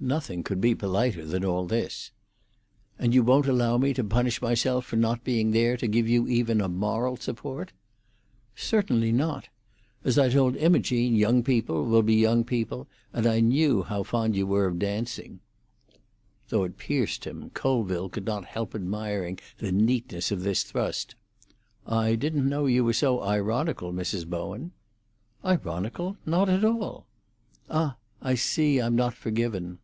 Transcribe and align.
Nothing 0.00 0.44
could 0.44 0.60
be 0.60 0.76
politer 0.76 1.24
than 1.26 1.44
all 1.44 1.66
this. 1.66 2.12
"And 3.00 3.12
you 3.12 3.24
won't 3.24 3.48
allow 3.48 3.78
me 3.78 3.92
to 3.94 4.04
punish 4.04 4.40
myself 4.40 4.84
for 4.86 4.94
not 4.94 5.24
being 5.24 5.50
there 5.50 5.76
to 5.76 5.88
give 5.88 6.08
you 6.08 6.28
even 6.28 6.60
a 6.60 6.68
moral 6.68 7.16
support?" 7.16 7.72
"Certainly 8.54 9.10
not. 9.10 9.48
As 10.04 10.16
I 10.16 10.28
told 10.28 10.54
Imogene, 10.54 11.16
young 11.16 11.42
people 11.42 11.84
will 11.84 12.04
be 12.04 12.14
young 12.14 12.44
people; 12.44 12.86
and 13.12 13.26
I 13.26 13.40
knew 13.40 13.82
how 13.82 14.04
fond 14.04 14.36
you 14.36 14.46
were 14.46 14.66
of 14.66 14.78
dancing." 14.78 15.40
Though 16.48 16.62
it 16.62 16.78
pierced 16.78 17.24
him, 17.24 17.50
Colville 17.50 18.08
could 18.08 18.24
not 18.24 18.44
help 18.44 18.76
admiring 18.76 19.40
the 19.56 19.72
neatness 19.72 20.30
of 20.30 20.42
this 20.44 20.62
thrust. 20.62 21.16
"I 21.84 22.14
didn't 22.14 22.48
know 22.48 22.66
you 22.66 22.84
were 22.84 22.92
so 22.92 23.20
ironical, 23.20 23.92
Mrs. 23.92 24.28
Bowen." 24.28 24.70
"Ironical? 25.44 26.16
Not 26.24 26.48
at 26.48 26.64
all." 26.64 27.08
"Ah! 27.68 27.96
I 28.22 28.36
see 28.36 28.80
I'm 28.80 28.94
not 28.94 29.14
forgiven." 29.14 29.80